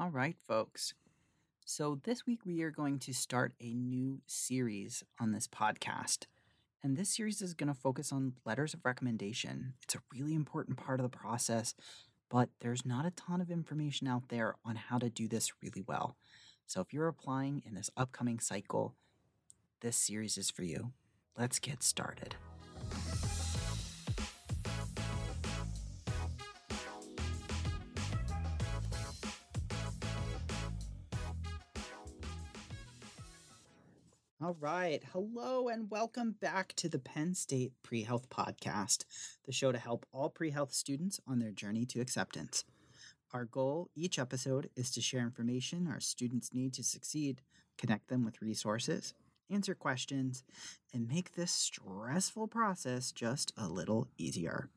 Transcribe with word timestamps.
All 0.00 0.10
right, 0.10 0.36
folks. 0.46 0.94
So, 1.64 1.98
this 2.04 2.24
week 2.24 2.46
we 2.46 2.62
are 2.62 2.70
going 2.70 3.00
to 3.00 3.12
start 3.12 3.54
a 3.60 3.74
new 3.74 4.20
series 4.28 5.02
on 5.18 5.32
this 5.32 5.48
podcast. 5.48 6.26
And 6.84 6.96
this 6.96 7.16
series 7.16 7.42
is 7.42 7.52
going 7.52 7.66
to 7.66 7.74
focus 7.74 8.12
on 8.12 8.34
letters 8.44 8.74
of 8.74 8.84
recommendation. 8.84 9.74
It's 9.82 9.96
a 9.96 10.02
really 10.14 10.36
important 10.36 10.76
part 10.76 11.00
of 11.00 11.10
the 11.10 11.18
process, 11.18 11.74
but 12.30 12.48
there's 12.60 12.86
not 12.86 13.06
a 13.06 13.10
ton 13.10 13.40
of 13.40 13.50
information 13.50 14.06
out 14.06 14.28
there 14.28 14.54
on 14.64 14.76
how 14.76 14.98
to 14.98 15.10
do 15.10 15.26
this 15.26 15.50
really 15.60 15.82
well. 15.84 16.16
So, 16.68 16.80
if 16.80 16.92
you're 16.92 17.08
applying 17.08 17.64
in 17.66 17.74
this 17.74 17.90
upcoming 17.96 18.38
cycle, 18.38 18.94
this 19.80 19.96
series 19.96 20.38
is 20.38 20.48
for 20.48 20.62
you. 20.62 20.92
Let's 21.36 21.58
get 21.58 21.82
started. 21.82 22.36
All 34.40 34.56
right. 34.60 35.02
Hello 35.12 35.66
and 35.66 35.90
welcome 35.90 36.36
back 36.40 36.72
to 36.76 36.88
the 36.88 37.00
Penn 37.00 37.34
State 37.34 37.72
Pre 37.82 38.04
Health 38.04 38.30
Podcast, 38.30 39.04
the 39.44 39.52
show 39.52 39.72
to 39.72 39.78
help 39.78 40.06
all 40.12 40.30
pre 40.30 40.52
health 40.52 40.72
students 40.72 41.18
on 41.26 41.40
their 41.40 41.50
journey 41.50 41.84
to 41.86 42.00
acceptance. 42.00 42.62
Our 43.32 43.46
goal 43.46 43.90
each 43.96 44.16
episode 44.16 44.70
is 44.76 44.92
to 44.92 45.00
share 45.00 45.22
information 45.22 45.88
our 45.88 45.98
students 45.98 46.54
need 46.54 46.72
to 46.74 46.84
succeed, 46.84 47.40
connect 47.76 48.06
them 48.06 48.24
with 48.24 48.40
resources, 48.40 49.12
answer 49.50 49.74
questions, 49.74 50.44
and 50.94 51.08
make 51.08 51.34
this 51.34 51.50
stressful 51.50 52.46
process 52.46 53.10
just 53.10 53.52
a 53.56 53.66
little 53.66 54.06
easier. 54.18 54.70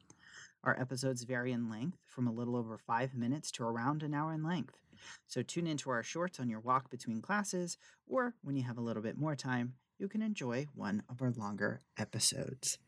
Our 0.64 0.80
episodes 0.80 1.22
vary 1.22 1.52
in 1.52 1.70
length 1.70 2.00
from 2.08 2.26
a 2.26 2.34
little 2.34 2.56
over 2.56 2.80
five 2.80 3.14
minutes 3.14 3.52
to 3.52 3.64
around 3.64 4.02
an 4.02 4.16
hour 4.16 4.34
in 4.34 4.42
length. 4.44 4.80
So 5.28 5.42
tune 5.42 5.68
into 5.68 5.90
our 5.90 6.04
shorts 6.04 6.40
on 6.40 6.50
your 6.50 6.60
walk 6.60 6.90
between 6.90 7.22
classes, 7.22 7.78
or 8.08 8.36
when 8.42 8.56
you 8.56 8.64
have 8.64 8.78
a 8.78 8.82
little 8.82 9.04
bit 9.04 9.18
more 9.18 9.36
time, 9.36 9.74
you 9.98 10.08
can 10.08 10.22
enjoy 10.22 10.68
one 10.74 11.04
of 11.10 11.22
our 11.22 11.32
longer 11.32 11.82
episodes. 11.98 12.80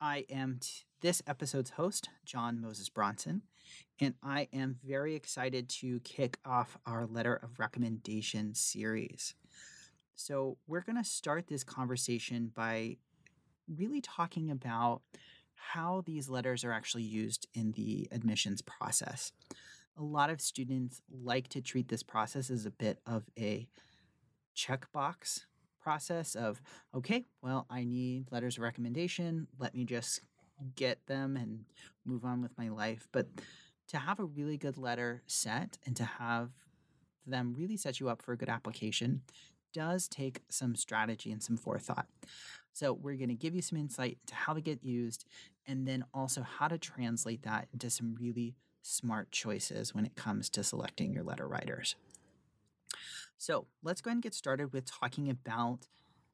I 0.00 0.24
am 0.30 0.58
t- 0.60 0.84
this 1.00 1.22
episode's 1.26 1.70
host, 1.70 2.08
John 2.24 2.60
Moses 2.60 2.88
Bronson, 2.88 3.42
and 4.00 4.14
I 4.22 4.48
am 4.52 4.78
very 4.84 5.14
excited 5.14 5.68
to 5.80 6.00
kick 6.00 6.38
off 6.44 6.78
our 6.86 7.06
letter 7.06 7.34
of 7.34 7.58
recommendation 7.58 8.54
series. 8.54 9.34
So, 10.16 10.58
we're 10.66 10.80
going 10.80 11.02
to 11.02 11.08
start 11.08 11.48
this 11.48 11.64
conversation 11.64 12.52
by 12.54 12.96
really 13.68 14.00
talking 14.00 14.50
about 14.50 15.02
how 15.54 16.02
these 16.04 16.28
letters 16.28 16.64
are 16.64 16.72
actually 16.72 17.02
used 17.02 17.46
in 17.54 17.72
the 17.72 18.08
admissions 18.12 18.62
process. 18.62 19.32
A 19.96 20.02
lot 20.02 20.30
of 20.30 20.40
students 20.40 21.02
like 21.10 21.48
to 21.48 21.60
treat 21.60 21.88
this 21.88 22.02
process 22.02 22.50
as 22.50 22.66
a 22.66 22.70
bit 22.70 22.98
of 23.06 23.24
a 23.38 23.68
checkbox 24.56 25.44
process 25.80 26.34
of, 26.34 26.60
okay, 26.94 27.26
well, 27.42 27.66
I 27.70 27.84
need 27.84 28.32
letters 28.32 28.56
of 28.56 28.62
recommendation. 28.62 29.46
Let 29.58 29.74
me 29.74 29.84
just 29.84 30.20
get 30.76 31.06
them 31.06 31.36
and 31.36 31.64
move 32.04 32.24
on 32.24 32.42
with 32.42 32.56
my 32.56 32.68
life. 32.68 33.08
But 33.12 33.28
to 33.88 33.98
have 33.98 34.18
a 34.18 34.24
really 34.24 34.56
good 34.56 34.78
letter 34.78 35.22
set 35.26 35.78
and 35.84 35.94
to 35.96 36.04
have 36.04 36.50
them 37.26 37.54
really 37.56 37.76
set 37.76 38.00
you 38.00 38.08
up 38.08 38.22
for 38.22 38.32
a 38.32 38.36
good 38.36 38.48
application 38.48 39.22
does 39.72 40.08
take 40.08 40.40
some 40.48 40.76
strategy 40.76 41.32
and 41.32 41.42
some 41.42 41.56
forethought. 41.56 42.06
So, 42.72 42.92
we're 42.92 43.16
going 43.16 43.28
to 43.28 43.34
give 43.34 43.54
you 43.54 43.62
some 43.62 43.78
insight 43.78 44.18
into 44.22 44.34
how 44.34 44.52
to 44.52 44.60
get 44.60 44.82
used 44.84 45.26
and 45.66 45.86
then 45.86 46.04
also 46.12 46.42
how 46.42 46.68
to 46.68 46.78
translate 46.78 47.42
that 47.42 47.68
into 47.72 47.88
some 47.90 48.16
really 48.18 48.56
smart 48.84 49.32
choices 49.32 49.94
when 49.94 50.04
it 50.04 50.14
comes 50.14 50.50
to 50.50 50.62
selecting 50.62 51.12
your 51.12 51.24
letter 51.24 51.48
writers. 51.48 51.96
So, 53.38 53.66
let's 53.82 54.00
go 54.00 54.10
ahead 54.10 54.16
and 54.16 54.22
get 54.22 54.34
started 54.34 54.72
with 54.72 54.84
talking 54.84 55.28
about 55.28 55.88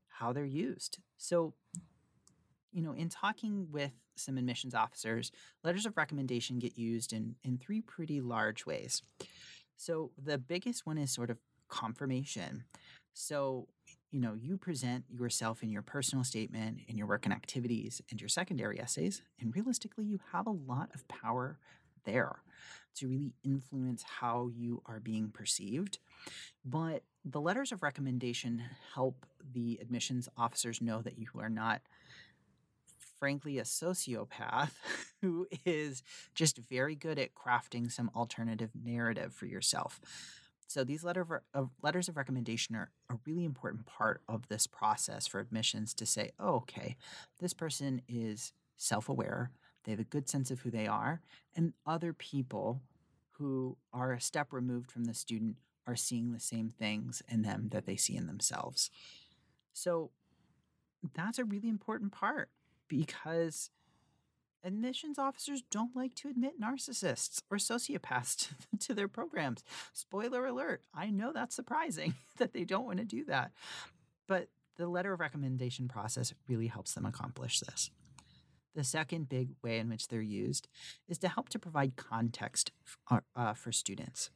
how 0.09 0.33
they're 0.33 0.45
used. 0.45 0.98
So, 1.17 1.55
you 2.73 2.83
know, 2.83 2.92
in 2.92 3.08
talking 3.08 3.69
with 3.70 3.92
some 4.17 4.36
admissions 4.36 4.74
officers, 4.74 5.33
letters 5.64 5.86
of 5.86 5.97
recommendation 5.97 6.58
get 6.58 6.77
used 6.77 7.13
in, 7.13 7.36
in 7.42 7.57
three 7.57 7.80
pretty 7.80 8.20
large 8.20 8.67
ways. 8.67 9.03
So, 9.77 10.11
the 10.23 10.36
biggest 10.36 10.86
one 10.86 10.98
is 10.98 11.11
sort 11.11 11.30
of 11.30 11.39
confirmation. 11.69 12.64
So, 13.14 13.69
you 14.11 14.20
know, 14.20 14.35
you 14.35 14.57
present 14.57 15.05
yourself 15.08 15.63
in 15.63 15.70
your 15.70 15.83
personal 15.83 16.24
statement, 16.24 16.80
in 16.89 16.97
your 16.97 17.07
work 17.07 17.27
and 17.27 17.33
activities, 17.33 18.03
and 18.11 18.20
your 18.20 18.29
secondary 18.29 18.80
essays, 18.80 19.23
and 19.41 19.55
realistically, 19.55 20.05
you 20.05 20.19
have 20.33 20.47
a 20.47 20.51
lot 20.51 20.91
of 20.95 21.07
power 21.07 21.58
there 22.05 22.42
to 22.96 23.08
really 23.08 23.34
influence 23.44 24.02
how 24.02 24.50
you 24.55 24.83
are 24.86 25.00
being 25.00 25.30
perceived. 25.30 25.98
But 26.64 27.02
the 27.24 27.40
letters 27.40 27.72
of 27.72 27.83
recommendation 27.83 28.62
help 28.94 29.27
the 29.52 29.78
admissions 29.80 30.28
officers 30.36 30.80
know 30.80 31.02
that 31.02 31.18
you 31.18 31.28
are 31.38 31.48
not 31.48 31.83
frankly 33.18 33.58
a 33.58 33.62
sociopath 33.62 34.72
who 35.20 35.46
is 35.64 36.02
just 36.34 36.58
very 36.58 36.96
good 36.96 37.18
at 37.18 37.34
crafting 37.34 37.90
some 37.90 38.11
alternative 38.14 38.70
narrative 38.82 39.34
for 39.34 39.46
yourself. 39.46 40.00
So 40.67 40.84
these 40.84 41.02
letter 41.02 41.42
of, 41.52 41.70
letters 41.82 42.08
of 42.08 42.17
recommendation 42.17 42.77
are 42.77 42.90
a 43.11 43.17
really 43.27 43.44
important 43.44 43.86
part 43.86 44.22
of 44.28 44.48
this 44.48 44.67
process 44.67 45.27
for 45.27 45.40
admissions 45.40 45.92
to 45.94 46.06
say, 46.06 46.30
oh, 46.38 46.56
okay, 46.56 46.96
this 47.40 47.52
person 47.52 48.02
is 48.08 48.52
self-aware, 48.77 49.50
they 49.85 49.92
have 49.92 50.01
a 50.01 50.05
good 50.05 50.29
sense 50.29 50.51
of 50.51 50.61
who 50.61 50.70
they 50.70 50.86
are, 50.86 51.20
and 51.55 51.73
other 51.86 52.13
people 52.13 52.83
who 53.33 53.77
are 53.92 54.13
a 54.13 54.20
step 54.20 54.52
removed 54.52 54.91
from 54.91 55.05
the 55.05 55.14
student 55.14 55.57
are 55.86 55.96
seeing 55.96 56.33
the 56.33 56.41
same 56.41 56.68
things 56.68 57.23
in 57.29 57.42
them 57.42 57.68
that 57.73 57.86
they 57.86 57.96
see 57.96 58.17
in 58.17 58.27
themselves. 58.27 58.91
So 59.73 60.11
that's 61.14 61.39
a 61.39 61.45
really 61.45 61.68
important 61.68 62.13
part 62.13 62.51
because 62.89 63.70
admissions 64.63 65.18
officers 65.18 65.63
don't 65.70 65.97
like 65.97 66.14
to 66.17 66.29
admit 66.29 66.61
narcissists 66.61 67.41
or 67.51 67.57
sociopaths 67.57 68.51
to 68.80 68.95
their 68.95 69.08
programs. 69.08 69.64
Spoiler 69.92 70.47
alert, 70.47 70.83
I 70.95 71.11
know 71.11 71.33
that's 71.33 71.57
surprising 71.57 72.14
that 72.36 72.52
they 72.52 72.64
don't 72.64 72.85
want 72.85 72.98
to 72.98 73.05
do 73.05 73.24
that. 73.24 73.52
But 74.27 74.48
the 74.77 74.89
letter 74.89 75.12
of 75.12 75.20
recommendation 75.20 75.89
process 75.89 76.33
really 76.48 76.68
helps 76.68 76.95
them 76.95 77.07
accomplish 77.07 77.61
this. 77.61 77.91
The 78.75 78.85
second 78.85 79.29
big 79.29 79.51
way 79.63 79.79
in 79.79 79.89
which 79.89 80.08
they're 80.08 80.20
used 80.20 80.69
is 81.08 81.19
to 81.19 81.29
help 81.29 81.48
to 81.51 81.58
provide 81.58 81.97
context 81.97 82.73
uh, 83.11 83.20
uh 83.35 83.55
for 83.55 83.73
students. 83.73 84.31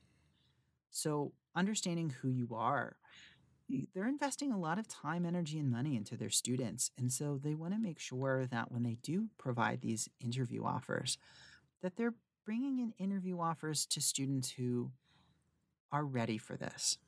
So, 0.91 1.33
understanding 1.55 2.15
who 2.21 2.29
you 2.29 2.49
are 2.53 2.97
they're 3.95 4.09
investing 4.09 4.53
a 4.53 4.59
lot 4.59 4.79
of 4.79 4.89
time, 4.89 5.25
energy, 5.25 5.59
and 5.59 5.71
money 5.71 5.97
into 5.97 6.17
their 6.17 6.31
students. 6.31 6.91
And 6.99 7.11
so 7.11 7.41
they 7.43 7.55
want 7.55 7.73
to 7.73 7.81
make 7.81 7.99
sure 7.99 8.47
that 8.47 8.71
when 8.71 8.83
they 8.83 8.99
do 9.03 9.29
provide 9.39 9.81
these 9.81 10.09
interview 10.21 10.65
offers, 10.65 11.17
that 11.83 11.97
they're 11.97 12.15
bringing 12.45 12.79
in 12.79 12.93
interview 12.99 13.41
offers 13.41 13.87
to 13.87 14.01
students 14.01 14.51
who 14.51 14.91
are 15.91 16.05
ready 16.05 16.37
for 16.37 16.57
this, 16.57 16.99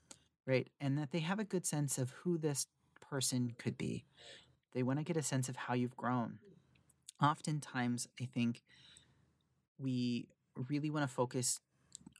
right? 0.46 0.68
And 0.80 0.96
that 0.96 1.10
they 1.10 1.20
have 1.20 1.38
a 1.38 1.44
good 1.44 1.66
sense 1.66 1.98
of 1.98 2.10
who 2.10 2.38
this 2.38 2.66
person 3.00 3.54
could 3.58 3.76
be. 3.76 4.04
They 4.72 4.82
want 4.82 4.98
to 4.98 5.04
get 5.04 5.16
a 5.16 5.22
sense 5.22 5.48
of 5.48 5.56
how 5.56 5.74
you've 5.74 5.96
grown. 5.96 6.38
Oftentimes, 7.22 8.08
I 8.20 8.26
think 8.26 8.62
we 9.78 10.26
really 10.68 10.90
want 10.90 11.08
to 11.08 11.14
focus 11.14 11.60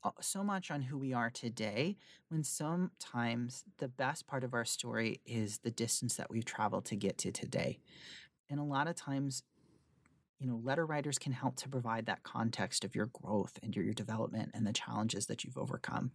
uh, 0.05 0.11
so 0.21 0.45
much 0.45 0.71
on 0.71 0.83
who 0.83 0.99
we 0.99 1.12
are 1.12 1.31
today 1.31 1.97
when 2.29 2.45
sometimes 2.45 3.65
the 3.79 3.89
best 3.89 4.27
part 4.27 4.45
of 4.45 4.55
our 4.55 4.65
story 4.65 5.21
is 5.27 5.59
the 5.59 5.71
distance 5.71 6.17
that 6.17 6.31
we've 6.31 6.45
traveled 6.45 6.84
to 6.87 6.97
get 6.97 7.19
to 7.19 7.33
today. 7.33 7.79
And 8.49 8.61
a 8.61 8.65
lot 8.65 8.89
of 8.89 8.95
times, 8.95 9.43
you 10.39 10.47
know, 10.47 10.61
letter 10.62 10.87
writers 10.87 11.19
can 11.19 11.33
help 11.33 11.57
to 11.57 11.69
provide 11.69 12.07
that 12.07 12.23
context 12.23 12.84
of 12.84 12.95
your 12.95 13.07
growth 13.07 13.59
and 13.63 13.75
your, 13.75 13.84
your 13.84 13.95
development 13.95 14.51
and 14.55 14.67
the 14.67 14.73
challenges 14.73 15.27
that 15.27 15.45
you've 15.45 15.59
overcome. 15.59 16.13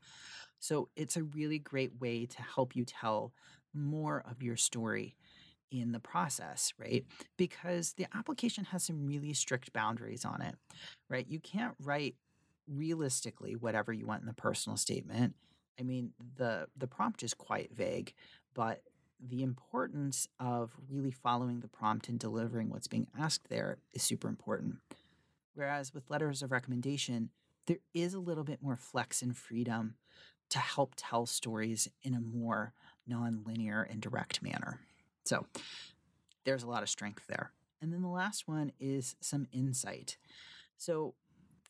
So 0.60 0.90
it's 0.96 1.18
a 1.18 1.24
really 1.24 1.60
great 1.60 2.00
way 2.00 2.26
to 2.28 2.42
help 2.42 2.76
you 2.76 2.86
tell 2.86 3.34
more 3.74 4.24
of 4.30 4.44
your 4.44 4.58
story 4.58 5.16
in 5.72 5.94
the 5.94 6.00
process, 6.00 6.74
right? 6.78 7.06
Because 7.38 7.94
the 7.94 8.06
application 8.14 8.66
has 8.66 8.84
some 8.84 9.08
really 9.08 9.34
strict 9.34 9.74
boundaries 9.74 10.26
on 10.26 10.42
it, 10.42 10.56
right? 11.10 11.26
You 11.28 11.40
can't 11.40 11.76
write 11.80 12.16
realistically 12.68 13.56
whatever 13.56 13.92
you 13.92 14.06
want 14.06 14.22
in 14.22 14.28
the 14.28 14.34
personal 14.34 14.78
statement. 14.78 15.36
I 15.80 15.84
mean, 15.84 16.12
the 16.36 16.68
the 16.78 16.88
prompt 16.88 17.24
is 17.24 17.34
quite 17.34 17.74
vague, 17.74 18.14
but 18.54 18.84
the 19.20 19.44
importance 19.44 20.28
of 20.40 20.72
really 20.90 21.12
following 21.12 21.60
the 21.60 21.68
prompt 21.68 22.10
and 22.10 22.20
delivering 22.20 22.70
what's 22.70 22.88
being 22.88 23.08
asked 23.18 23.50
there 23.50 23.78
is 23.94 24.04
super 24.04 24.28
important. 24.28 24.78
Whereas 25.54 25.94
with 25.94 26.10
letters 26.10 26.42
of 26.42 26.52
recommendation, 26.52 27.30
there 27.68 27.80
is 27.94 28.14
a 28.14 28.20
little 28.20 28.44
bit 28.44 28.62
more 28.62 28.76
flex 28.76 29.22
and 29.22 29.36
freedom 29.36 29.96
to 30.50 30.60
help 30.60 30.94
tell 30.98 31.26
stories 31.26 31.88
in 32.04 32.14
a 32.14 32.20
more 32.20 32.74
non-linear 33.08 33.82
and 33.84 34.02
direct 34.02 34.42
manner. 34.42 34.80
So 35.24 35.46
there's 36.46 36.64
a 36.64 36.70
lot 36.70 36.84
of 36.84 36.90
strength 36.90 37.26
there. 37.28 37.52
And 37.82 37.92
then 37.92 38.02
the 38.02 38.08
last 38.08 38.48
one 38.48 38.72
is 38.80 39.16
some 39.22 39.48
insight. 39.52 40.18
So 40.78 41.14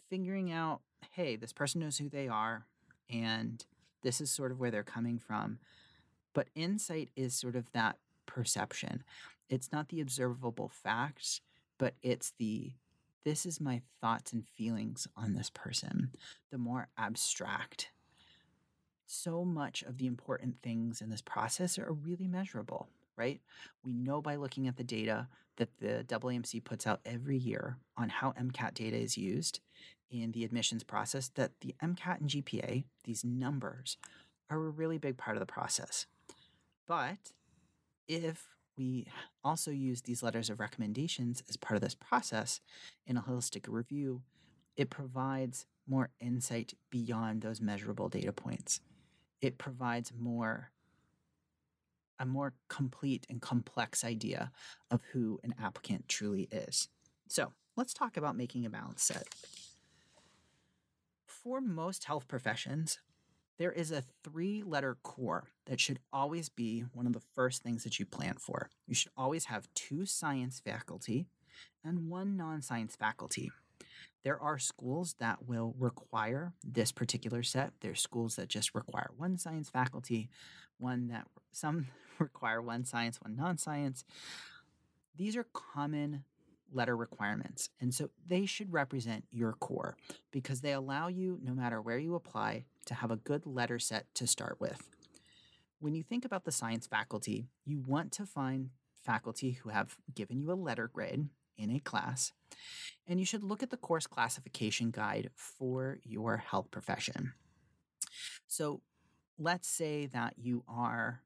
figuring 0.10 0.52
out 0.52 0.82
hey, 1.12 1.36
this 1.36 1.52
person 1.52 1.82
knows 1.82 1.98
who 1.98 2.10
they 2.10 2.28
are 2.28 2.66
and 3.10 3.66
this 4.04 4.22
is 4.22 4.32
sort 4.32 4.52
of 4.52 4.60
where 4.60 4.72
they're 4.72 4.84
coming 4.84 5.20
from. 5.20 5.60
But 6.34 6.48
insight 6.56 7.10
is 7.16 7.36
sort 7.36 7.56
of 7.56 7.72
that 7.74 7.98
perception. 8.26 9.04
It's 9.50 9.72
not 9.72 9.90
the 9.90 10.00
observable 10.00 10.70
facts, 10.70 11.42
but 11.78 11.96
it's 12.02 12.32
the 12.38 12.74
this 13.24 13.46
is 13.46 13.62
my 13.62 13.82
thoughts 14.00 14.34
and 14.34 14.48
feelings 14.48 15.08
on 15.16 15.34
this 15.34 15.52
person, 15.52 16.12
the 16.50 16.58
more 16.58 16.88
abstract. 16.98 17.92
So 19.06 19.46
much 19.46 19.84
of 19.84 19.98
the 19.98 20.08
important 20.08 20.56
things 20.64 21.02
in 21.02 21.12
this 21.12 21.22
process 21.22 21.78
are 21.78 21.92
really 21.92 22.28
measurable, 22.28 22.88
right? 23.18 23.42
We 23.84 23.94
know 23.94 24.22
by 24.22 24.36
looking 24.36 24.68
at 24.68 24.78
the 24.78 24.84
data 24.84 25.28
that 25.58 25.78
the 25.80 26.06
AAMC 26.08 26.64
puts 26.64 26.88
out 26.88 27.02
every 27.06 27.38
year 27.38 27.78
on 27.98 28.10
how 28.10 28.32
MCAT 28.32 28.74
data 28.74 28.98
is 28.98 29.18
used 29.18 29.60
in 30.10 30.32
the 30.32 30.44
admissions 30.44 30.84
process 30.84 31.30
that 31.36 31.52
the 31.62 31.76
MCAT 31.82 32.20
and 32.20 32.30
GPA, 32.30 32.84
these 33.04 33.24
numbers, 33.24 33.98
are 34.50 34.58
a 34.58 34.70
really 34.70 34.98
big 34.98 35.18
part 35.18 35.38
of 35.38 35.40
the 35.40 35.46
process. 35.46 36.06
But 36.88 37.32
if 38.08 38.48
we 38.78 39.08
also 39.44 39.72
use 39.72 40.02
these 40.02 40.24
letters 40.24 40.50
of 40.50 40.60
recommendations 40.60 41.44
as 41.50 41.58
part 41.58 41.76
of 41.76 41.82
this 41.82 41.96
process 41.96 42.60
in 43.06 43.18
a 43.18 43.22
holistic 43.22 43.66
review, 43.68 44.22
it 44.76 44.90
provides 44.90 45.66
more 45.88 46.10
insight 46.20 46.74
beyond 46.90 47.42
those 47.42 47.62
measurable 47.62 48.10
data 48.10 48.34
points. 48.34 48.82
It 49.42 49.58
provides 49.58 50.12
more 50.18 50.72
a 52.22 52.26
more 52.26 52.54
complete 52.70 53.26
and 53.30 53.42
complex 53.42 54.04
idea 54.04 54.52
of 54.92 55.02
who 55.12 55.40
an 55.44 55.56
applicant 55.60 56.08
truly 56.08 56.48
is. 56.52 56.88
So, 57.28 57.52
let's 57.76 57.94
talk 57.94 58.16
about 58.16 58.38
making 58.38 58.66
a 58.66 58.70
balance 58.70 59.04
set. 59.04 59.28
For 61.26 61.60
most 61.60 62.04
health 62.04 62.28
professions, 62.28 63.00
there 63.58 63.72
is 63.72 63.92
a 63.92 64.04
three 64.24 64.62
letter 64.62 64.98
core 65.02 65.50
that 65.66 65.80
should 65.80 66.00
always 66.14 66.50
be 66.50 66.82
one 66.94 67.08
of 67.08 67.14
the 67.14 67.24
first 67.34 67.64
things 67.64 67.84
that 67.84 68.00
you 68.00 68.06
plan 68.06 68.36
for. 68.40 68.70
You 68.86 68.94
should 68.94 69.12
always 69.18 69.46
have 69.46 69.68
two 69.74 70.06
science 70.06 70.62
faculty 70.64 71.26
and 71.84 72.08
one 72.08 72.38
non 72.38 72.62
science 72.62 72.96
faculty. 72.96 73.52
There 74.24 74.40
are 74.40 74.60
schools 74.60 75.16
that 75.20 75.48
will 75.48 75.74
require 75.80 76.54
this 76.64 76.92
particular 76.92 77.42
set. 77.42 77.74
There's 77.82 78.02
schools 78.02 78.36
that 78.36 78.50
just 78.50 78.76
require 78.76 79.10
one 79.18 79.38
science 79.38 79.70
faculty, 79.70 80.30
one 80.82 81.08
that 81.08 81.28
some 81.52 81.88
require 82.20 82.62
one 82.62 82.86
science, 82.86 83.20
one 83.22 83.36
non 83.36 83.58
science. 83.58 84.04
These 85.16 85.36
are 85.36 85.46
common 85.54 86.24
letter 86.74 86.96
requirements. 86.96 87.70
And 87.80 87.94
so 87.94 88.10
they 88.26 88.46
should 88.46 88.72
represent 88.72 89.26
your 89.30 89.54
core 89.54 89.98
because 90.32 90.62
they 90.62 90.72
allow 90.72 91.08
you, 91.08 91.40
no 91.44 91.54
matter 91.54 91.82
where 91.82 91.98
you 91.98 92.16
apply, 92.16 92.66
to 92.86 92.94
have 92.94 93.12
a 93.12 93.18
good 93.18 93.46
letter 93.46 93.78
set 93.78 94.14
to 94.16 94.28
start 94.28 94.58
with. 94.60 94.90
When 95.80 95.94
you 95.94 96.04
think 96.04 96.26
about 96.26 96.46
the 96.46 96.52
science 96.52 96.88
faculty, 96.88 97.48
you 97.66 97.82
want 97.86 98.12
to 98.14 98.26
find 98.26 98.70
faculty 99.04 99.52
who 99.52 99.70
have 99.70 99.98
given 100.14 100.40
you 100.40 100.52
a 100.52 100.54
letter 100.54 100.88
grade 100.88 101.28
in 101.58 101.72
a 101.72 101.80
class, 101.80 102.32
and 103.08 103.20
you 103.20 103.26
should 103.26 103.44
look 103.44 103.62
at 103.62 103.70
the 103.70 103.78
course 103.78 104.08
classification 104.08 104.92
guide 104.92 105.30
for 105.36 106.00
your 106.04 106.38
health 106.38 106.72
profession. 106.72 107.34
So 108.48 108.82
let's 109.38 109.68
say 109.68 110.08
that 110.08 110.36
you 110.38 110.64
are 110.68 111.22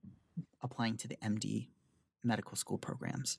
applying 0.62 0.98
to 0.98 1.08
the 1.08 1.18
MD 1.18 1.68
medical 2.24 2.58
school 2.58 2.78
programs. 2.78 3.38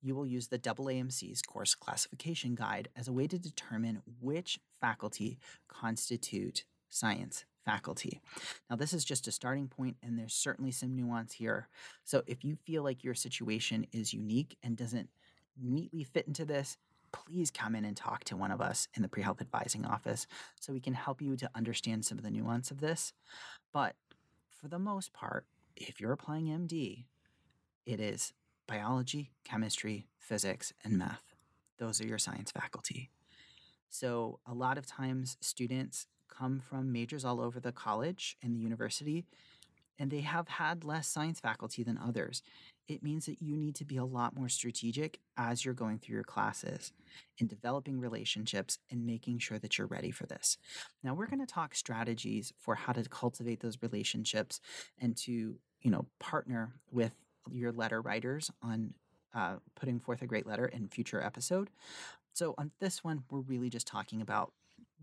You 0.00 0.14
will 0.14 0.26
use 0.26 0.48
the 0.48 0.58
AAMC's 0.58 1.42
course 1.42 1.74
classification 1.74 2.54
guide 2.54 2.88
as 2.96 3.08
a 3.08 3.12
way 3.12 3.26
to 3.26 3.38
determine 3.38 4.02
which 4.20 4.60
faculty 4.80 5.38
constitute 5.66 6.64
science 6.88 7.44
faculty. 7.64 8.20
Now, 8.70 8.76
this 8.76 8.94
is 8.94 9.04
just 9.04 9.28
a 9.28 9.32
starting 9.32 9.68
point, 9.68 9.96
and 10.02 10.18
there's 10.18 10.32
certainly 10.32 10.70
some 10.70 10.96
nuance 10.96 11.34
here. 11.34 11.68
So, 12.04 12.22
if 12.26 12.44
you 12.44 12.56
feel 12.64 12.82
like 12.82 13.04
your 13.04 13.14
situation 13.14 13.86
is 13.92 14.14
unique 14.14 14.56
and 14.62 14.76
doesn't 14.76 15.10
neatly 15.60 16.04
fit 16.04 16.26
into 16.26 16.46
this, 16.46 16.78
please 17.12 17.50
come 17.50 17.74
in 17.74 17.84
and 17.84 17.96
talk 17.96 18.24
to 18.24 18.36
one 18.36 18.50
of 18.50 18.60
us 18.62 18.88
in 18.94 19.02
the 19.02 19.08
pre 19.08 19.22
health 19.22 19.42
advising 19.42 19.84
office 19.84 20.26
so 20.60 20.72
we 20.72 20.80
can 20.80 20.94
help 20.94 21.20
you 21.20 21.36
to 21.36 21.50
understand 21.54 22.04
some 22.04 22.16
of 22.16 22.24
the 22.24 22.30
nuance 22.30 22.70
of 22.70 22.80
this. 22.80 23.12
But 23.72 23.96
for 24.58 24.68
the 24.68 24.78
most 24.78 25.12
part, 25.12 25.46
if 25.76 26.00
you're 26.00 26.12
applying 26.12 26.46
MD, 26.46 27.04
it 27.86 28.00
is 28.00 28.32
biology, 28.66 29.30
chemistry, 29.44 30.08
physics, 30.18 30.72
and 30.84 30.98
math. 30.98 31.22
Those 31.78 32.00
are 32.00 32.06
your 32.06 32.18
science 32.18 32.50
faculty. 32.50 33.10
So, 33.88 34.40
a 34.46 34.52
lot 34.52 34.76
of 34.76 34.84
times, 34.84 35.36
students 35.40 36.06
come 36.28 36.60
from 36.60 36.92
majors 36.92 37.24
all 37.24 37.40
over 37.40 37.60
the 37.60 37.72
college 37.72 38.36
and 38.42 38.54
the 38.54 38.60
university, 38.60 39.24
and 39.98 40.10
they 40.10 40.20
have 40.20 40.48
had 40.48 40.84
less 40.84 41.08
science 41.08 41.40
faculty 41.40 41.82
than 41.82 41.96
others. 41.96 42.42
It 42.88 43.02
means 43.02 43.26
that 43.26 43.42
you 43.42 43.56
need 43.56 43.74
to 43.76 43.84
be 43.84 43.98
a 43.98 44.04
lot 44.04 44.34
more 44.34 44.48
strategic 44.48 45.20
as 45.36 45.62
you're 45.62 45.74
going 45.74 45.98
through 45.98 46.14
your 46.14 46.24
classes 46.24 46.92
in 47.36 47.46
developing 47.46 48.00
relationships 48.00 48.78
and 48.90 49.04
making 49.04 49.40
sure 49.40 49.58
that 49.58 49.76
you're 49.76 49.86
ready 49.86 50.10
for 50.10 50.24
this. 50.24 50.56
Now, 51.04 51.12
we're 51.12 51.26
going 51.26 51.46
to 51.46 51.46
talk 51.46 51.74
strategies 51.74 52.52
for 52.58 52.74
how 52.74 52.94
to 52.94 53.02
cultivate 53.04 53.60
those 53.60 53.76
relationships 53.82 54.60
and 54.98 55.14
to, 55.18 55.56
you 55.82 55.90
know, 55.90 56.06
partner 56.18 56.72
with 56.90 57.12
your 57.50 57.72
letter 57.72 58.00
writers 58.00 58.50
on 58.62 58.94
uh, 59.34 59.56
putting 59.74 60.00
forth 60.00 60.22
a 60.22 60.26
great 60.26 60.46
letter 60.46 60.66
in 60.66 60.88
future 60.88 61.22
episode. 61.22 61.68
So 62.32 62.54
on 62.56 62.70
this 62.80 63.04
one, 63.04 63.24
we're 63.30 63.40
really 63.40 63.68
just 63.68 63.86
talking 63.86 64.22
about 64.22 64.52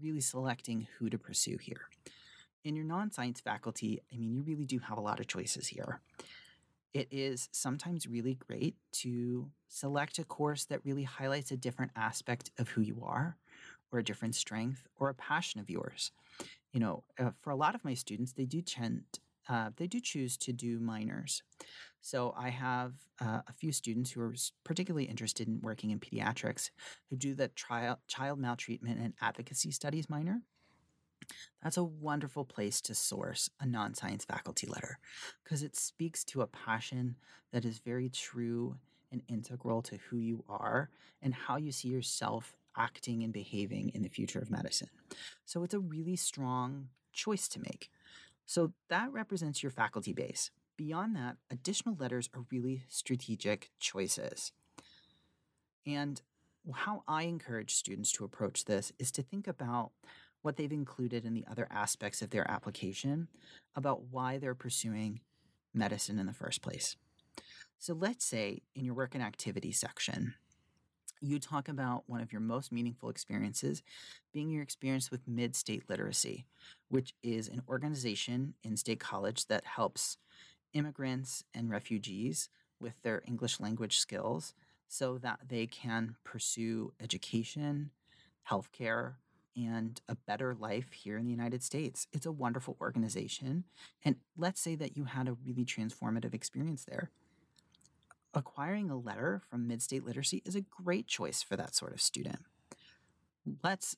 really 0.01 0.21
selecting 0.21 0.87
who 0.97 1.09
to 1.09 1.17
pursue 1.17 1.57
here. 1.61 1.89
In 2.63 2.75
your 2.75 2.85
non 2.85 3.11
science 3.11 3.39
faculty, 3.39 4.01
I 4.11 4.17
mean, 4.17 4.33
you 4.33 4.41
really 4.41 4.65
do 4.65 4.79
have 4.79 4.97
a 4.97 5.01
lot 5.01 5.19
of 5.19 5.27
choices 5.27 5.67
here. 5.67 6.01
It 6.95 7.09
is 7.11 7.49
sometimes 7.51 8.07
really 8.07 8.35
great 8.35 8.77
to 9.03 9.51
select 9.67 10.17
a 10.17 10.23
course 10.23 10.63
that 10.67 10.85
really 10.85 11.03
highlights 11.03 11.51
a 11.51 11.57
different 11.57 11.91
aspect 11.97 12.51
of 12.57 12.69
who 12.69 12.79
you 12.79 13.03
are, 13.03 13.35
or 13.91 13.99
a 13.99 14.03
different 14.03 14.33
strength, 14.33 14.87
or 14.95 15.09
a 15.09 15.13
passion 15.13 15.59
of 15.59 15.69
yours. 15.69 16.13
You 16.71 16.79
know, 16.79 17.03
uh, 17.19 17.31
for 17.41 17.49
a 17.49 17.57
lot 17.57 17.75
of 17.75 17.83
my 17.83 17.95
students, 17.95 18.31
they 18.31 18.45
do 18.45 18.61
tend 18.61 19.03
uh, 19.49 19.71
they 19.75 19.87
do 19.87 19.99
choose 19.99 20.37
to 20.37 20.53
do 20.53 20.79
minors. 20.79 21.43
So 22.01 22.33
I 22.37 22.49
have 22.49 22.93
uh, 23.19 23.41
a 23.45 23.53
few 23.53 23.73
students 23.73 24.11
who 24.11 24.21
are 24.21 24.33
particularly 24.63 25.05
interested 25.05 25.49
in 25.49 25.59
working 25.61 25.91
in 25.91 25.99
pediatrics 25.99 26.69
who 27.09 27.17
do 27.17 27.35
the 27.35 27.49
trial, 27.49 27.99
child 28.07 28.39
maltreatment 28.39 29.01
and 29.01 29.13
advocacy 29.21 29.71
studies 29.71 30.09
minor. 30.09 30.41
That's 31.63 31.77
a 31.77 31.83
wonderful 31.83 32.45
place 32.45 32.81
to 32.81 32.95
source 32.95 33.49
a 33.59 33.65
non 33.65 33.93
science 33.93 34.25
faculty 34.25 34.67
letter 34.67 34.99
because 35.43 35.63
it 35.63 35.75
speaks 35.75 36.23
to 36.25 36.41
a 36.41 36.47
passion 36.47 37.15
that 37.51 37.65
is 37.65 37.79
very 37.79 38.09
true 38.09 38.77
and 39.11 39.21
integral 39.27 39.81
to 39.83 39.97
who 40.09 40.17
you 40.17 40.43
are 40.49 40.89
and 41.21 41.33
how 41.33 41.57
you 41.57 41.71
see 41.71 41.87
yourself 41.87 42.55
acting 42.77 43.23
and 43.23 43.31
behaving 43.31 43.91
in 43.93 44.01
the 44.01 44.09
future 44.09 44.39
of 44.39 44.51
medicine. 44.51 44.89
So 45.45 45.63
it's 45.63 45.73
a 45.73 45.79
really 45.79 46.15
strong 46.15 46.89
choice 47.13 47.47
to 47.49 47.59
make. 47.59 47.89
So 48.45 48.73
that 48.89 49.11
represents 49.11 49.63
your 49.63 49.71
faculty 49.71 50.13
base. 50.13 50.51
Beyond 50.77 51.15
that, 51.15 51.37
additional 51.49 51.95
letters 51.95 52.29
are 52.33 52.45
really 52.51 52.83
strategic 52.89 53.71
choices. 53.79 54.51
And 55.85 56.21
how 56.73 57.03
I 57.07 57.23
encourage 57.23 57.75
students 57.75 58.11
to 58.13 58.25
approach 58.25 58.65
this 58.65 58.91
is 58.99 59.11
to 59.13 59.23
think 59.23 59.47
about 59.47 59.91
what 60.45 60.57
they've 60.57 60.71
included 60.71 61.25
in 61.25 61.33
the 61.33 61.43
other 61.49 61.67
aspects 61.71 62.21
of 62.21 62.29
their 62.29 62.49
application 62.49 63.27
about 63.75 64.03
why 64.11 64.37
they're 64.37 64.53
pursuing 64.53 65.19
medicine 65.73 66.19
in 66.19 66.27
the 66.27 66.33
first 66.33 66.61
place. 66.61 66.95
So 67.79 67.95
let's 67.95 68.23
say 68.23 68.61
in 68.75 68.85
your 68.85 68.93
work 68.93 69.15
and 69.15 69.23
activity 69.23 69.71
section, 69.71 70.35
you 71.19 71.39
talk 71.39 71.67
about 71.67 72.03
one 72.05 72.21
of 72.21 72.31
your 72.31 72.41
most 72.41 72.71
meaningful 72.71 73.09
experiences 73.09 73.81
being 74.33 74.51
your 74.51 74.61
experience 74.61 75.09
with 75.09 75.27
Mid 75.27 75.55
State 75.55 75.89
Literacy, 75.89 76.45
which 76.89 77.15
is 77.23 77.47
an 77.47 77.63
organization 77.67 78.53
in 78.63 78.77
State 78.77 78.99
College 78.99 79.47
that 79.47 79.65
helps 79.65 80.17
immigrants 80.73 81.43
and 81.55 81.71
refugees 81.71 82.49
with 82.79 83.01
their 83.01 83.23
English 83.27 83.59
language 83.59 83.97
skills 83.97 84.53
so 84.87 85.17
that 85.17 85.39
they 85.49 85.65
can 85.65 86.17
pursue 86.23 86.93
education, 87.01 87.89
healthcare, 88.47 89.15
and 89.55 90.01
a 90.09 90.15
better 90.15 90.55
life 90.55 90.91
here 90.91 91.17
in 91.17 91.25
the 91.25 91.31
United 91.31 91.63
States. 91.63 92.07
It's 92.11 92.25
a 92.25 92.31
wonderful 92.31 92.77
organization. 92.81 93.63
And 94.03 94.17
let's 94.37 94.59
say 94.59 94.75
that 94.75 94.97
you 94.97 95.05
had 95.05 95.27
a 95.27 95.33
really 95.33 95.65
transformative 95.65 96.33
experience 96.33 96.85
there 96.85 97.09
acquiring 98.35 98.89
a 98.89 98.97
letter 98.97 99.41
from 99.49 99.67
Mid 99.67 99.81
State 99.81 100.05
Literacy 100.05 100.43
is 100.45 100.55
a 100.55 100.61
great 100.61 101.07
choice 101.07 101.41
for 101.41 101.55
that 101.55 101.73
sort 101.73 101.93
of 101.93 102.01
student. 102.01 102.39
Let's 103.63 103.95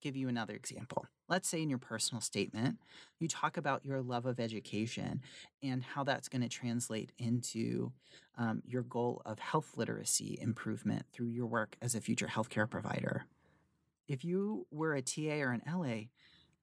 give 0.00 0.16
you 0.16 0.28
another 0.28 0.54
example. 0.54 1.06
Let's 1.28 1.48
say 1.48 1.62
in 1.62 1.68
your 1.68 1.78
personal 1.78 2.20
statement, 2.20 2.78
you 3.18 3.28
talk 3.28 3.56
about 3.56 3.84
your 3.84 4.00
love 4.00 4.26
of 4.26 4.38
education 4.38 5.20
and 5.62 5.82
how 5.82 6.04
that's 6.04 6.28
going 6.28 6.42
to 6.42 6.48
translate 6.48 7.12
into 7.18 7.92
um, 8.38 8.62
your 8.64 8.82
goal 8.82 9.22
of 9.26 9.38
health 9.38 9.72
literacy 9.76 10.38
improvement 10.40 11.06
through 11.12 11.28
your 11.28 11.46
work 11.46 11.76
as 11.82 11.94
a 11.94 12.00
future 12.00 12.28
healthcare 12.28 12.70
provider. 12.70 13.26
If 14.08 14.24
you 14.24 14.66
were 14.70 14.94
a 14.94 15.02
TA 15.02 15.40
or 15.40 15.52
an 15.52 15.62
LA, 15.66 16.06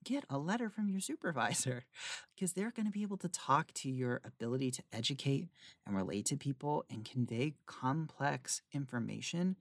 get 0.04 0.26
a 0.30 0.38
letter 0.38 0.70
from 0.70 0.90
your 0.90 1.00
supervisor 1.00 1.86
because 2.36 2.54
they're 2.54 2.72
going 2.72 2.86
to 2.86 2.92
be 2.92 3.02
able 3.02 3.18
to 3.18 3.30
talk 3.30 3.72
to 3.74 3.90
your 3.90 4.22
ability 4.26 4.72
to 4.72 4.84
educate 4.92 5.48
and 5.86 5.96
relate 5.96 6.26
to 6.26 6.38
people 6.38 6.86
and 6.90 7.06
convey 7.06 7.54
complex 7.66 8.62
information 8.74 9.56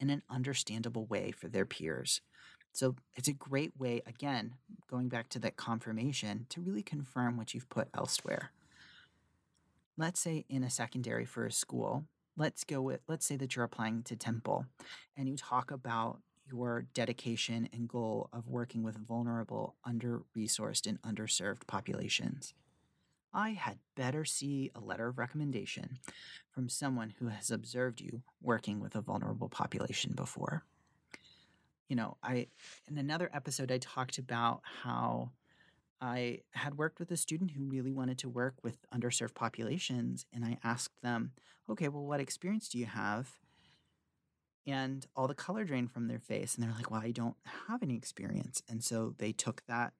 in 0.00 0.10
an 0.10 0.22
understandable 0.30 1.06
way 1.06 1.30
for 1.30 1.48
their 1.48 1.66
peers. 1.66 2.20
So 2.72 2.94
it's 3.16 3.28
a 3.28 3.32
great 3.32 3.72
way, 3.78 4.02
again, 4.06 4.54
going 4.88 5.08
back 5.08 5.28
to 5.30 5.38
that 5.40 5.56
confirmation, 5.56 6.46
to 6.50 6.60
really 6.60 6.82
confirm 6.82 7.36
what 7.36 7.54
you've 7.54 7.68
put 7.68 7.88
elsewhere. 7.94 8.52
Let's 9.96 10.20
say 10.20 10.44
in 10.48 10.62
a 10.62 10.70
secondary 10.70 11.24
for 11.24 11.44
a 11.44 11.50
school, 11.50 12.04
let's 12.36 12.62
go 12.62 12.80
with, 12.80 13.00
let's 13.08 13.26
say 13.26 13.36
that 13.36 13.56
you're 13.56 13.64
applying 13.64 14.04
to 14.04 14.16
Temple 14.16 14.66
and 15.16 15.28
you 15.28 15.36
talk 15.36 15.72
about 15.72 16.20
your 16.50 16.86
dedication 16.94 17.68
and 17.72 17.88
goal 17.88 18.28
of 18.32 18.48
working 18.48 18.82
with 18.82 18.96
vulnerable, 18.96 19.76
under 19.84 20.22
resourced, 20.36 20.86
and 20.86 21.00
underserved 21.02 21.66
populations. 21.66 22.54
I 23.32 23.50
had 23.50 23.78
better 23.94 24.24
see 24.24 24.70
a 24.74 24.80
letter 24.80 25.08
of 25.08 25.18
recommendation 25.18 25.98
from 26.50 26.68
someone 26.68 27.14
who 27.18 27.28
has 27.28 27.50
observed 27.50 28.00
you 28.00 28.22
working 28.40 28.80
with 28.80 28.94
a 28.94 29.02
vulnerable 29.02 29.48
population 29.48 30.12
before. 30.14 30.64
You 31.88 31.96
know, 31.96 32.16
I 32.22 32.48
in 32.90 32.98
another 32.98 33.30
episode 33.32 33.70
I 33.70 33.78
talked 33.78 34.18
about 34.18 34.62
how 34.82 35.32
I 36.00 36.40
had 36.50 36.78
worked 36.78 37.00
with 37.00 37.10
a 37.10 37.16
student 37.16 37.50
who 37.50 37.64
really 37.64 37.92
wanted 37.92 38.18
to 38.18 38.28
work 38.28 38.54
with 38.62 38.78
underserved 38.90 39.34
populations 39.34 40.26
and 40.32 40.44
I 40.44 40.58
asked 40.62 41.00
them, 41.02 41.32
"Okay, 41.68 41.88
well 41.88 42.04
what 42.04 42.20
experience 42.20 42.68
do 42.68 42.78
you 42.78 42.86
have?" 42.86 43.38
And 44.66 45.06
all 45.16 45.26
the 45.26 45.34
color 45.34 45.64
drained 45.64 45.92
from 45.92 46.08
their 46.08 46.18
face. 46.18 46.54
And 46.54 46.64
they're 46.64 46.74
like, 46.74 46.90
well, 46.90 47.00
I 47.02 47.10
don't 47.10 47.36
have 47.68 47.82
any 47.82 47.96
experience. 47.96 48.62
And 48.68 48.82
so 48.82 49.14
they 49.18 49.32
took 49.32 49.62
that 49.66 49.92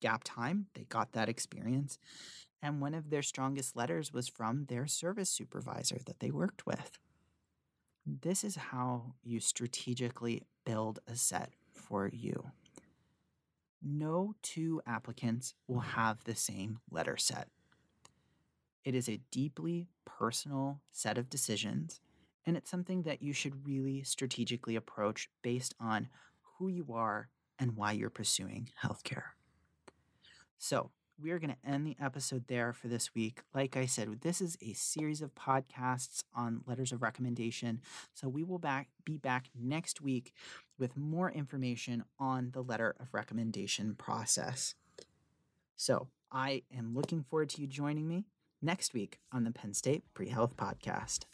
gap 0.00 0.22
time, 0.24 0.66
they 0.74 0.84
got 0.84 1.12
that 1.12 1.28
experience. 1.28 1.98
And 2.60 2.80
one 2.80 2.94
of 2.94 3.10
their 3.10 3.22
strongest 3.22 3.76
letters 3.76 4.12
was 4.12 4.28
from 4.28 4.66
their 4.66 4.86
service 4.86 5.30
supervisor 5.30 5.98
that 6.06 6.20
they 6.20 6.30
worked 6.30 6.66
with. 6.66 6.98
This 8.04 8.44
is 8.44 8.56
how 8.56 9.14
you 9.22 9.40
strategically 9.40 10.42
build 10.64 10.98
a 11.06 11.16
set 11.16 11.50
for 11.72 12.08
you. 12.12 12.50
No 13.82 14.34
two 14.42 14.80
applicants 14.86 15.54
will 15.66 15.80
have 15.80 16.24
the 16.24 16.36
same 16.36 16.78
letter 16.90 17.16
set. 17.16 17.48
It 18.84 18.94
is 18.94 19.08
a 19.08 19.20
deeply 19.30 19.88
personal 20.04 20.80
set 20.92 21.18
of 21.18 21.30
decisions 21.30 22.00
and 22.46 22.56
it's 22.56 22.70
something 22.70 23.02
that 23.02 23.22
you 23.22 23.32
should 23.32 23.66
really 23.66 24.02
strategically 24.02 24.76
approach 24.76 25.28
based 25.42 25.74
on 25.80 26.08
who 26.58 26.68
you 26.68 26.92
are 26.92 27.28
and 27.58 27.76
why 27.76 27.92
you're 27.92 28.10
pursuing 28.10 28.70
healthcare. 28.82 29.32
So, 30.58 30.90
we 31.22 31.30
are 31.30 31.38
going 31.38 31.54
to 31.54 31.70
end 31.70 31.86
the 31.86 31.96
episode 32.00 32.44
there 32.48 32.72
for 32.72 32.88
this 32.88 33.14
week. 33.14 33.42
Like 33.54 33.76
I 33.76 33.86
said, 33.86 34.22
this 34.22 34.40
is 34.40 34.56
a 34.60 34.72
series 34.72 35.22
of 35.22 35.34
podcasts 35.34 36.24
on 36.34 36.62
letters 36.66 36.90
of 36.92 37.02
recommendation. 37.02 37.80
So 38.14 38.28
we 38.28 38.42
will 38.42 38.58
back 38.58 38.88
be 39.04 39.18
back 39.18 39.46
next 39.54 40.00
week 40.00 40.32
with 40.78 40.96
more 40.96 41.30
information 41.30 42.04
on 42.18 42.50
the 42.52 42.62
letter 42.62 42.96
of 42.98 43.14
recommendation 43.14 43.94
process. 43.94 44.74
So 45.76 46.08
I 46.30 46.62
am 46.76 46.94
looking 46.94 47.22
forward 47.22 47.50
to 47.50 47.60
you 47.60 47.66
joining 47.66 48.08
me 48.08 48.24
next 48.60 48.94
week 48.94 49.18
on 49.32 49.44
the 49.44 49.50
Penn 49.50 49.74
State 49.74 50.02
Pre 50.14 50.28
Health 50.28 50.56
Podcast. 50.56 51.24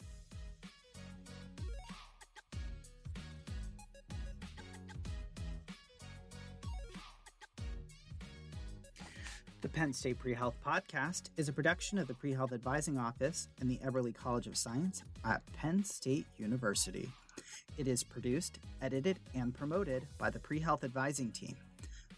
Penn 9.79 9.93
State 9.93 10.19
Pre 10.19 10.33
Health 10.33 10.57
Podcast 10.61 11.29
is 11.37 11.47
a 11.47 11.53
production 11.53 11.97
of 11.99 12.09
the 12.09 12.13
Pre 12.13 12.33
Health 12.33 12.51
Advising 12.51 12.97
Office 12.97 13.47
and 13.61 13.71
the 13.71 13.77
Eberly 13.77 14.13
College 14.13 14.45
of 14.45 14.57
Science 14.57 15.03
at 15.23 15.41
Penn 15.53 15.85
State 15.85 16.25
University. 16.37 17.09
It 17.77 17.87
is 17.87 18.03
produced, 18.03 18.59
edited, 18.81 19.19
and 19.33 19.55
promoted 19.55 20.05
by 20.17 20.31
the 20.31 20.39
Pre 20.39 20.59
Health 20.59 20.83
Advising 20.83 21.31
team. 21.31 21.55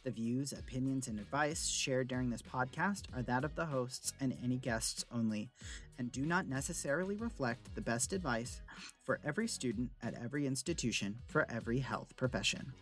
The 0.04 0.10
views, 0.10 0.54
opinions, 0.54 1.08
and 1.08 1.20
advice 1.20 1.68
shared 1.68 2.08
during 2.08 2.32
this 2.32 2.42
podcast 2.42 3.04
are 3.16 3.22
that 3.22 3.46
of 3.46 3.54
the 3.54 3.68
hosts 3.68 4.14
and 4.20 4.36
any 4.44 4.58
guests 4.58 5.06
only, 5.14 5.52
and 6.00 6.12
do 6.12 6.26
not 6.26 6.48
necessarily 6.48 7.16
reflect 7.16 7.76
the 7.76 7.82
best 7.82 8.12
advice 8.12 8.62
for 9.04 9.20
every 9.24 9.48
student 9.48 9.92
at 10.02 10.16
every 10.16 10.48
institution 10.48 11.20
for 11.28 11.46
every 11.48 11.78
health 11.78 12.16
profession. 12.16 12.74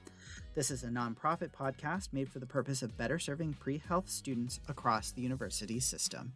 This 0.60 0.72
is 0.72 0.84
a 0.84 0.88
nonprofit 0.88 1.52
podcast 1.52 2.10
made 2.12 2.30
for 2.30 2.40
the 2.40 2.46
purpose 2.46 2.84
of 2.84 2.98
better 2.98 3.18
serving 3.18 3.54
pre 3.62 3.78
health 3.78 4.10
students 4.10 4.60
across 4.68 5.10
the 5.10 5.22
university 5.22 5.80
system. 5.80 6.34